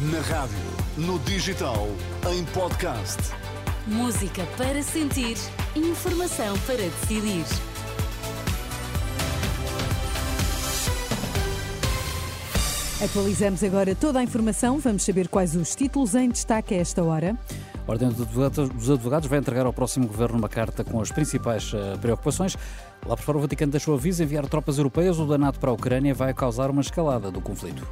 Na 0.00 0.20
rádio, 0.20 0.56
no 0.96 1.18
digital, 1.18 1.86
em 2.32 2.42
podcast. 2.54 3.18
Música 3.86 4.46
para 4.56 4.82
sentir, 4.82 5.36
informação 5.76 6.56
para 6.60 6.78
decidir. 6.78 7.44
Atualizamos 13.04 13.62
agora 13.62 13.94
toda 13.94 14.20
a 14.20 14.22
informação. 14.22 14.78
Vamos 14.78 15.02
saber 15.02 15.28
quais 15.28 15.54
os 15.54 15.74
títulos 15.74 16.14
em 16.14 16.30
destaque 16.30 16.72
a 16.72 16.78
esta 16.78 17.04
hora. 17.04 17.36
A 17.86 17.90
Ordem 17.90 18.08
dos 18.08 18.88
Advogados 18.88 19.28
vai 19.28 19.38
entregar 19.38 19.66
ao 19.66 19.72
próximo 19.72 20.06
governo 20.06 20.38
uma 20.38 20.48
carta 20.48 20.82
com 20.82 20.98
as 20.98 21.12
principais 21.12 21.72
eh, 21.74 21.98
preocupações. 21.98 22.56
Lá 23.04 23.14
por 23.16 23.22
fora, 23.22 23.36
o 23.36 23.40
Vaticano 23.42 23.72
deixou 23.72 23.94
aviso 23.94 24.22
enviar 24.22 24.46
tropas 24.46 24.78
europeias. 24.78 25.18
O 25.18 25.26
danado 25.26 25.58
para 25.58 25.68
a 25.68 25.74
Ucrânia 25.74 26.14
vai 26.14 26.32
causar 26.32 26.70
uma 26.70 26.80
escalada 26.80 27.30
do 27.30 27.42
conflito. 27.42 27.86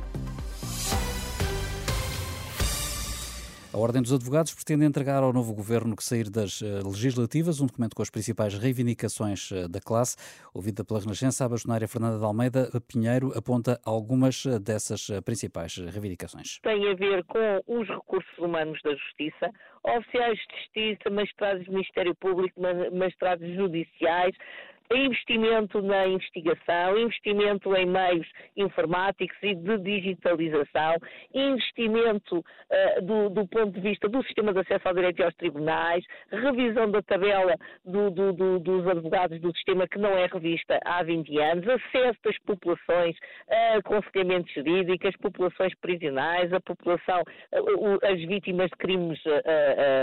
A 3.71 3.77
Ordem 3.77 4.01
dos 4.01 4.15
Advogados 4.15 4.55
pretende 4.55 4.87
entregar 4.87 5.23
ao 5.23 5.31
novo 5.31 5.55
governo 5.55 5.95
que 5.95 6.03
sair 6.03 6.31
das 6.31 6.63
eh, 6.63 6.81
legislativas 6.83 7.61
um 7.61 7.67
documento 7.67 7.95
com 7.95 8.01
as 8.01 8.09
principais 8.09 8.55
reivindicações 8.55 9.53
eh, 9.53 9.69
da 9.69 9.79
classe. 9.79 10.17
Ouvida 10.55 10.83
pela 10.83 10.99
Renascença, 10.99 11.45
a 11.45 11.49
bastonária 11.51 11.87
Fernanda 11.87 12.19
de 12.19 12.25
Almeida 12.25 12.71
Pinheiro 12.89 13.31
aponta 13.37 13.79
algumas 13.85 14.47
eh, 14.47 14.59
dessas 14.59 15.11
principais 15.23 15.77
reivindicações. 15.77 16.61
Tem 16.63 16.91
a 16.91 16.95
ver 16.95 17.23
com 17.25 17.61
os 17.67 17.87
recursos 17.87 18.39
humanos 18.39 18.81
da 18.83 18.93
Justiça, 18.95 19.53
oficiais 19.85 20.39
de 20.39 20.57
Justiça, 20.57 21.11
magistrados 21.11 21.65
do 21.65 21.73
Ministério 21.73 22.15
Público, 22.15 22.61
magistrados 22.93 23.49
judiciais, 23.55 24.35
investimento 24.97 25.83
na 25.83 26.07
investigação, 26.07 26.99
investimento 26.99 27.75
em 27.77 27.87
meios 27.87 28.27
informáticos 28.57 29.37
e 29.43 29.55
de 29.55 29.79
digitalização, 29.79 30.97
investimento 31.35 32.39
uh, 32.39 33.03
do, 33.03 33.29
do, 33.29 33.47
ponto 33.47 33.73
de 33.73 33.81
vista 33.81 34.09
do 34.09 34.23
sistema 34.25 34.53
de 34.53 34.61
acesso 34.61 34.89
ao 34.89 34.95
direito 34.95 35.21
e 35.21 35.25
aos 35.25 35.35
tribunais, 35.35 36.05
revisão 36.31 36.91
da 36.91 37.03
tabela 37.03 37.55
do, 37.85 38.11
do, 38.11 38.59
dos 38.59 38.87
advogados 38.87 39.41
do 39.41 39.53
sistema 39.57 39.87
que 39.87 39.99
não 39.99 40.17
é 40.17 40.27
revista 40.27 40.79
há 40.85 41.03
20 41.03 41.39
anos, 41.39 41.69
acesso 41.69 42.19
das 42.25 42.39
populações 42.39 43.17
a 43.51 43.77
aconselhamento 43.77 44.51
jurídico, 44.53 45.07
as 45.07 45.17
populações 45.17 45.75
prisionais, 45.81 46.53
a 46.53 46.61
população, 46.61 47.23
uh, 47.53 48.07
as 48.07 48.19
vítimas 48.21 48.71
de 48.71 48.77
crimes 48.79 49.19
uh, 49.27 49.31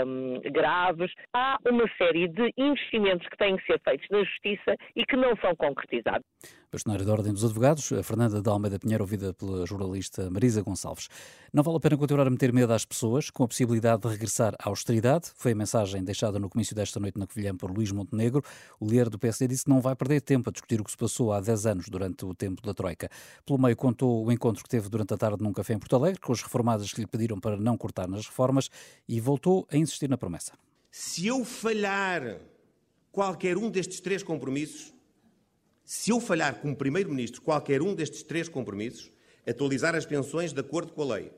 um, 0.06 0.40
graves. 0.52 1.12
Há 1.32 1.56
uma 1.68 1.88
série 1.96 2.28
de 2.28 2.52
investimentos 2.56 3.26
que 3.28 3.36
têm 3.36 3.56
que 3.56 3.66
ser 3.66 3.80
feitos 3.80 4.06
na 4.10 4.22
justiça 4.24 4.76
e 4.94 5.04
que 5.04 5.16
não 5.16 5.36
são 5.36 5.54
concretizados. 5.56 6.26
Bastonária 6.70 7.04
da 7.04 7.12
Ordem 7.12 7.32
dos 7.32 7.44
Advogados, 7.44 7.92
a 7.92 8.02
Fernanda 8.02 8.42
de 8.42 8.50
Almeida 8.50 8.78
Pinheiro, 8.78 9.04
ouvida 9.04 9.32
pela 9.32 9.64
jornalista 9.64 10.28
Marisa 10.28 10.62
Gonçalves. 10.62 11.08
Não 11.52 11.62
vale 11.62 11.76
a 11.76 11.80
pena 11.80 11.96
continuar 11.96 12.26
a 12.26 12.30
meter 12.30 12.52
medo 12.52 12.72
às 12.72 12.84
pessoas, 12.84 13.30
com 13.30 13.44
a 13.44 13.48
possibilidade 13.48 14.02
de 14.02 14.08
regressar 14.08 14.52
à 14.58 14.68
austeridade. 14.68 15.30
Foi 15.36 15.52
a 15.52 15.54
mensagem 15.54 16.02
deixada 16.02 16.40
no 16.40 16.48
comício 16.48 16.74
desta 16.74 16.98
noite 16.98 17.18
na 17.18 17.26
Covilhã 17.26 17.56
por 17.56 17.70
Luís 17.70 17.92
Montenegro. 17.92 18.42
O 18.80 18.86
líder 18.86 19.08
do 19.08 19.18
PSD 19.18 19.46
disse 19.46 19.64
que 19.64 19.70
não 19.70 19.80
vai 19.80 19.94
perder 19.94 20.20
tempo 20.20 20.50
a 20.50 20.52
discutir 20.52 20.80
o 20.80 20.84
que 20.84 20.90
se 20.90 20.96
passou 20.96 21.32
há 21.32 21.40
10 21.40 21.66
anos 21.66 21.88
durante 21.88 22.24
o 22.24 22.34
tempo 22.34 22.60
da 22.60 22.74
Troika. 22.74 23.08
Pelo 23.46 23.60
meio, 23.60 23.76
contou 23.76 24.26
o 24.26 24.32
encontro 24.32 24.64
que 24.64 24.68
teve 24.68 24.88
durante 24.88 25.14
a 25.14 25.16
tarde 25.16 25.42
num 25.42 25.52
café 25.52 25.72
em 25.72 25.78
Porto 25.78 25.94
Alegre, 25.94 26.20
com 26.20 26.32
os 26.32 26.42
reformados 26.42 26.92
que 26.92 27.00
lhe 27.00 27.06
pediram 27.06 27.38
para 27.38 27.56
não 27.56 27.76
cortar 27.78 28.08
nas 28.08 28.26
reformas 28.26 28.68
e 29.08 29.20
voltou 29.20 29.68
a 29.70 29.76
insistir 29.76 30.10
na 30.10 30.18
promessa. 30.18 30.52
Se 30.90 31.28
eu 31.28 31.44
falhar 31.44 32.40
qualquer 33.12 33.56
um 33.56 33.70
destes 33.70 34.00
três 34.00 34.22
compromissos, 34.22 34.95
se 35.86 36.10
eu 36.10 36.20
falhar 36.20 36.56
como 36.56 36.74
Primeiro-Ministro 36.74 37.40
qualquer 37.40 37.80
um 37.80 37.94
destes 37.94 38.24
três 38.24 38.48
compromissos, 38.48 39.08
atualizar 39.46 39.94
as 39.94 40.04
pensões 40.04 40.52
de 40.52 40.58
acordo 40.58 40.92
com 40.92 41.02
a 41.02 41.14
lei, 41.14 41.30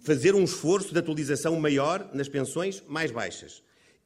fazer 0.00 0.34
um 0.34 0.42
esforço 0.42 0.92
de 0.92 0.98
atualização 0.98 1.58
maior 1.60 2.10
nas 2.12 2.28
pensões 2.28 2.82
mais 2.88 3.12
baixas 3.12 3.62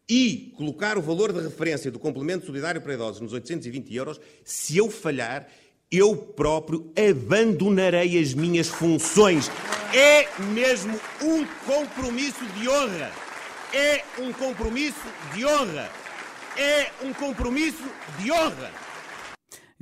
e 0.07 0.53
colocar 0.57 0.99
o 0.99 1.03
valor 1.03 1.33
de 1.33 1.41
referência 1.41 1.91
do 1.91 1.99
complemento 1.99 2.45
solidário 2.45 2.83
para 2.83 2.93
idosos 2.93 3.23
nos 3.23 3.33
820 3.33 3.95
euros, 3.95 4.21
se 4.45 4.77
eu 4.77 4.91
falhar, 4.91 5.49
eu 5.91 6.15
próprio 6.15 6.93
abandonarei 6.95 8.21
as 8.21 8.35
minhas 8.35 8.69
funções. 8.69 9.51
É 9.95 10.29
mesmo 10.53 11.01
um 11.23 11.47
compromisso 11.65 12.45
de 12.59 12.69
honra. 12.69 13.13
É 13.73 14.05
um 14.19 14.33
compromisso 14.33 15.07
de 15.33 15.47
honra. 15.47 15.91
É 16.57 16.91
um 17.03 17.15
compromisso 17.15 17.89
de 18.19 18.31
honra. 18.31 18.90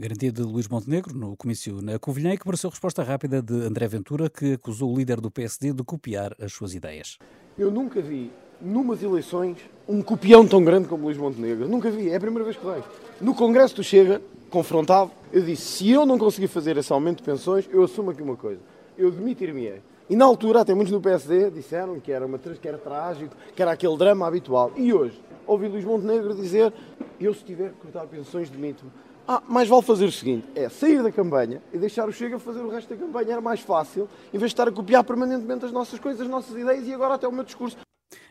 Garantia 0.01 0.31
de 0.31 0.43
Luís 0.43 0.69
Montenegro 0.69 1.13
no 1.13 1.37
comício 1.37 1.83
na 1.83 1.99
Covilhã 1.99 2.33
e 2.33 2.39
que 2.39 2.47
mereceu 2.47 2.71
resposta 2.71 3.03
rápida 3.03 3.43
de 3.43 3.53
André 3.67 3.89
Ventura, 3.89 4.31
que 4.31 4.53
acusou 4.53 4.93
o 4.93 4.97
líder 4.97 5.21
do 5.21 5.29
PSD 5.29 5.73
de 5.73 5.83
copiar 5.83 6.37
as 6.41 6.53
suas 6.53 6.73
ideias. 6.73 7.19
Eu 7.59 7.69
nunca 7.69 8.01
vi, 8.01 8.31
numas 8.61 9.03
eleições, 9.03 9.57
um 9.89 10.01
copião 10.01 10.47
tão 10.47 10.63
grande 10.63 10.87
como 10.87 11.07
Luís 11.07 11.17
Montenegro. 11.17 11.69
Nunca 11.69 11.91
vi, 11.91 12.11
é 12.11 12.15
a 12.15 12.21
primeira 12.21 12.45
vez 12.45 12.57
que 12.57 12.65
vejo. 12.65 12.85
No 13.21 13.35
Congresso 13.35 13.75
do 13.75 13.83
Chega, 13.83 14.23
confrontado, 14.49 15.11
eu 15.33 15.43
disse: 15.43 15.63
se 15.63 15.91
eu 15.91 16.07
não 16.07 16.17
conseguir 16.17 16.47
fazer 16.47 16.77
esse 16.77 16.93
aumento 16.93 17.17
de 17.17 17.25
pensões, 17.25 17.69
eu 17.69 17.83
assumo 17.83 18.13
aqui 18.13 18.23
uma 18.23 18.37
coisa: 18.37 18.61
eu 18.97 19.11
demitir-me-ei. 19.11 19.83
E 20.09 20.15
na 20.15 20.27
altura, 20.27 20.61
até 20.61 20.75
muitos 20.75 20.93
no 20.93 21.01
PSD 21.01 21.51
disseram 21.51 21.99
que 21.99 22.13
era, 22.13 22.25
uma, 22.25 22.39
que 22.39 22.69
era 22.69 22.79
trágico, 22.79 23.35
que 23.53 23.61
era 23.61 23.73
aquele 23.73 23.97
drama 23.97 24.29
habitual. 24.29 24.71
E 24.77 24.93
hoje, 24.93 25.21
ouvi 25.45 25.67
Luís 25.67 25.85
Montenegro 25.85 26.37
dizer: 26.37 26.73
eu, 27.21 27.35
se 27.35 27.43
tiver 27.43 27.71
que 27.71 27.79
cortar 27.79 28.07
pensões, 28.07 28.49
demito-me. 28.49 28.93
Ah, 29.31 29.43
mais 29.47 29.69
vale 29.69 29.83
fazer 29.83 30.07
o 30.07 30.13
seguinte: 30.13 30.49
é 30.55 30.71
sair 30.71 31.03
da 31.03 31.13
campanha 31.13 31.63
e 31.71 31.77
deixar 31.77 32.09
o 32.09 32.13
Chega 32.13 32.39
fazer 32.39 32.61
o 32.61 32.71
resto 32.71 32.89
da 32.89 32.97
campanha. 32.97 33.33
Era 33.33 33.43
mais 33.43 33.61
fácil, 33.61 34.09
em 34.33 34.39
vez 34.39 34.51
de 34.51 34.55
estar 34.55 34.67
a 34.67 34.73
copiar 34.73 35.05
permanentemente 35.05 35.67
as 35.67 35.71
nossas 35.71 36.01
coisas, 36.01 36.23
as 36.23 36.29
nossas 36.29 36.57
ideias 36.57 36.89
e 36.89 36.95
agora 36.95 37.13
até 37.13 37.29
o 37.29 37.33
meu 37.33 37.45
discurso. 37.45 37.77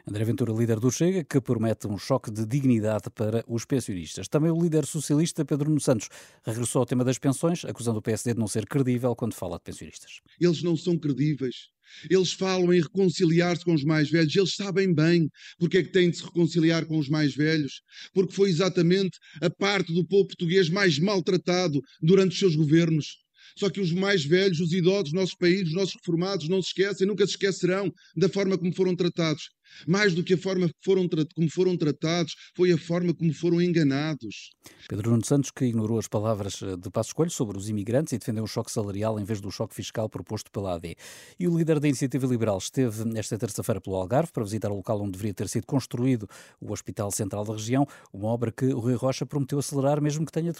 André 0.09 0.23
Ventura, 0.23 0.53
líder 0.53 0.79
do 0.79 0.89
Chega, 0.89 1.23
que 1.23 1.41
promete 1.41 1.85
um 1.85 1.97
choque 1.97 2.31
de 2.31 2.45
dignidade 2.45 3.09
para 3.13 3.43
os 3.47 3.65
pensionistas. 3.65 4.27
Também 4.27 4.49
o 4.49 4.61
líder 4.61 4.85
socialista, 4.85 5.43
Pedro 5.43 5.69
Nuno 5.69 5.81
Santos, 5.81 6.07
regressou 6.45 6.79
ao 6.79 6.85
tema 6.85 7.03
das 7.03 7.19
pensões, 7.19 7.65
acusando 7.65 7.99
o 7.99 8.01
PSD 8.01 8.33
de 8.33 8.39
não 8.39 8.47
ser 8.47 8.65
credível 8.65 9.13
quando 9.15 9.33
fala 9.33 9.57
de 9.57 9.63
pensionistas. 9.63 10.21
Eles 10.39 10.63
não 10.63 10.77
são 10.77 10.97
credíveis. 10.97 11.69
Eles 12.09 12.33
falam 12.33 12.73
em 12.73 12.81
reconciliar-se 12.81 13.63
com 13.63 13.73
os 13.73 13.83
mais 13.83 14.09
velhos, 14.09 14.35
eles 14.35 14.55
sabem 14.55 14.93
bem 14.93 15.29
porque 15.57 15.77
é 15.77 15.83
que 15.83 15.91
têm 15.91 16.09
de 16.09 16.17
se 16.17 16.23
reconciliar 16.23 16.85
com 16.85 16.97
os 16.97 17.07
mais 17.07 17.33
velhos, 17.35 17.81
porque 18.13 18.33
foi 18.33 18.49
exatamente 18.49 19.17
a 19.41 19.49
parte 19.49 19.93
do 19.93 20.05
povo 20.05 20.27
português 20.27 20.69
mais 20.69 20.99
maltratado 20.99 21.81
durante 22.01 22.33
os 22.33 22.39
seus 22.39 22.55
governos. 22.55 23.17
Só 23.57 23.69
que 23.69 23.81
os 23.81 23.91
mais 23.91 24.23
velhos, 24.23 24.59
os 24.59 24.71
idosos 24.71 25.05
dos 25.05 25.13
nossos 25.13 25.35
países, 25.35 25.69
os 25.69 25.73
nossos 25.73 25.95
reformados, 25.95 26.47
não 26.47 26.61
se 26.61 26.67
esquecem, 26.67 27.07
nunca 27.07 27.25
se 27.25 27.31
esquecerão 27.31 27.91
da 28.15 28.29
forma 28.29 28.57
como 28.57 28.73
foram 28.73 28.95
tratados. 28.95 29.49
Mais 29.87 30.13
do 30.13 30.23
que 30.23 30.33
a 30.33 30.37
forma 30.37 30.69
foram, 30.83 31.07
como 31.35 31.49
foram 31.49 31.77
tratados, 31.77 32.35
foi 32.55 32.71
a 32.71 32.77
forma 32.77 33.13
como 33.13 33.33
foram 33.33 33.61
enganados. 33.61 34.51
Pedro 34.87 35.11
Nuno 35.11 35.25
Santos, 35.25 35.51
que 35.51 35.65
ignorou 35.65 35.99
as 35.99 36.07
palavras 36.07 36.61
eh, 36.61 36.77
de 36.77 36.89
Passo 36.89 37.13
Coelho 37.13 37.31
sobre 37.31 37.57
os 37.57 37.69
imigrantes 37.69 38.13
e 38.13 38.17
defendeu 38.17 38.43
o 38.43 38.47
choque 38.47 38.71
salarial 38.71 39.19
em 39.19 39.23
vez 39.23 39.41
do 39.41 39.51
choque 39.51 39.75
fiscal 39.75 40.09
proposto 40.09 40.51
pela 40.51 40.75
AD. 40.75 40.95
E 41.39 41.47
o 41.47 41.57
líder 41.57 41.79
da 41.79 41.87
Iniciativa 41.87 42.25
Liberal 42.25 42.57
esteve 42.57 43.17
esta 43.17 43.37
terça-feira 43.37 43.81
pelo 43.81 43.95
Algarve 43.95 44.31
para 44.31 44.43
visitar 44.43 44.71
o 44.71 44.75
local 44.75 45.01
onde 45.01 45.11
deveria 45.11 45.33
ter 45.33 45.47
sido 45.49 45.65
construído 45.65 46.27
o 46.61 46.71
Hospital 46.71 47.11
Central 47.11 47.43
da 47.43 47.53
região, 47.53 47.85
uma 48.13 48.29
obra 48.29 48.51
que 48.51 48.65
o 48.65 48.79
Rui 48.79 48.95
Rocha 48.95 49.25
prometeu 49.25 49.59
acelerar, 49.59 50.01
mesmo 50.01 50.25
que 50.25 50.31
tenha 50.31 50.53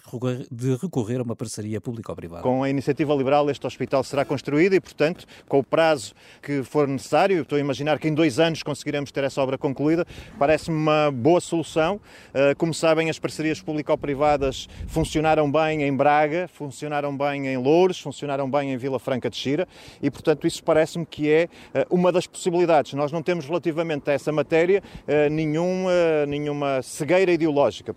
de 0.51 0.75
recorrer 0.75 1.19
a 1.19 1.23
uma 1.23 1.35
parceria 1.35 1.79
público-privada. 1.79 2.43
Com 2.43 2.63
a 2.63 2.69
Iniciativa 2.69 3.13
Liberal, 3.13 3.49
este 3.49 3.65
hospital 3.65 4.03
será 4.03 4.25
construído 4.25 4.73
e, 4.73 4.81
portanto, 4.81 5.25
com 5.47 5.59
o 5.59 5.63
prazo 5.63 6.13
que 6.41 6.63
for 6.63 6.87
necessário, 6.87 7.41
estou 7.41 7.57
a 7.57 7.61
imaginar 7.61 7.99
que 7.99 8.07
em 8.07 8.13
dois 8.13 8.39
anos 8.39 8.63
conseguiremos 8.63 8.96
ter 9.05 9.23
essa 9.23 9.41
obra 9.41 9.57
concluída. 9.57 10.05
Parece-me 10.37 10.77
uma 10.77 11.11
boa 11.11 11.39
solução. 11.39 11.99
Eh, 12.33 12.55
como 12.55 12.73
sabem, 12.73 13.09
as 13.09 13.19
parcerias 13.19 13.61
público-privadas 13.61 14.67
funcionaram 14.87 15.51
bem 15.51 15.83
em 15.83 15.95
Braga, 15.95 16.47
funcionaram 16.47 17.15
bem 17.17 17.47
em 17.47 17.57
Louros, 17.57 17.99
funcionaram 17.99 18.49
bem 18.49 18.73
em 18.73 18.77
Vila 18.77 18.99
Franca 18.99 19.29
de 19.29 19.37
Xira 19.37 19.67
e, 20.01 20.09
portanto, 20.09 20.47
isso 20.47 20.63
parece-me 20.63 21.05
que 21.05 21.29
é 21.29 21.49
eh, 21.73 21.85
uma 21.89 22.11
das 22.11 22.27
possibilidades. 22.27 22.93
Nós 22.93 23.11
não 23.11 23.21
temos 23.21 23.45
relativamente 23.45 24.09
a 24.09 24.13
essa 24.13 24.31
matéria 24.31 24.81
eh, 25.07 25.29
nenhum, 25.29 25.85
nenhuma 26.27 26.81
cegueira 26.81 27.31
ideológica. 27.31 27.95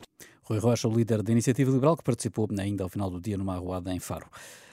Rui 0.50 0.58
Rocha, 0.58 0.88
o 0.88 0.92
líder 0.92 1.22
da 1.22 1.30
Iniciativa 1.30 1.70
Liberal, 1.70 1.96
que 1.96 2.02
participou 2.02 2.48
ainda 2.58 2.82
ao 2.82 2.88
final 2.88 3.08
do 3.08 3.20
dia 3.20 3.38
numa 3.38 3.54
arruada 3.54 3.94
em 3.94 4.00
Faro. 4.00 4.26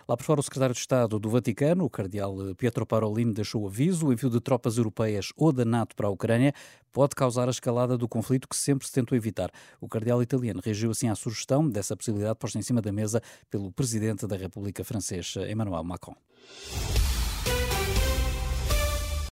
Lá 0.08 0.16
por 0.16 0.24
fora, 0.24 0.40
o 0.40 0.44
secretário 0.44 0.74
de 0.74 0.80
Estado 0.80 1.20
do 1.20 1.30
Vaticano, 1.30 1.84
o 1.84 1.90
cardeal 1.90 2.34
Pietro 2.56 2.86
Parolin, 2.86 3.34
deixou 3.34 3.68
aviso: 3.68 4.08
o 4.08 4.14
envio 4.14 4.30
de 4.30 4.40
tropas 4.40 4.78
europeias 4.78 5.34
ou 5.36 5.52
da 5.52 5.66
NATO 5.66 5.96
para 5.98 6.08
a 6.08 6.10
Ucrânia 6.10 6.54
pode 6.94 7.14
causar 7.14 7.50
a 7.50 7.52
escalada 7.52 7.98
do 7.98 8.08
conflito 8.08 8.48
que 8.48 8.56
sempre 8.56 8.88
se 8.88 8.94
tentou 8.94 9.18
evitar. 9.18 9.52
O 9.82 9.90
cardeal 9.90 10.24
italiano 10.24 10.62
reagiu 10.64 10.92
assim 10.92 11.10
à 11.10 11.16
sugestão 11.16 11.70
dessa 11.70 11.96
possibilidade 11.98 12.40
posta 12.40 12.58
em 12.58 12.62
cima 12.62 12.82
da 12.82 12.92
mesa 12.92 13.22
pelo 13.50 13.70
presidente 13.70 14.26
da 14.26 14.38
República 14.38 14.82
Francesa, 14.82 15.50
Emmanuel 15.52 15.84
Macron. 15.84 16.16